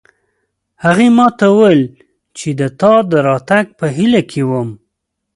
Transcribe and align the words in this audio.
هغې 0.83 1.07
ما 1.17 1.27
ته 1.37 1.45
وویل 1.53 1.81
چې 2.37 2.47
د 2.59 2.61
تا 2.79 2.93
د 3.11 3.13
راتګ 3.27 3.65
په 3.79 3.85
هیله 3.95 4.21
کې 4.31 4.41
وم 4.49 4.69